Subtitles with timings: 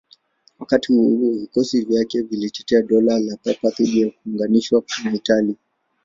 [0.59, 5.55] Wakati huo huo, vikosi vyake vilitetea Dola la Papa dhidi ya kuunganishwa na Italia.